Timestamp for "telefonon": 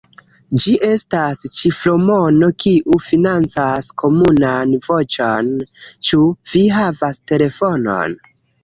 7.35-8.23